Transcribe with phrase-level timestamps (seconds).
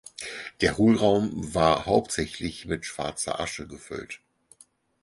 [0.61, 4.19] Der Hohlraum war „hauptsächlich mit schwarzer Asche gefüllt“.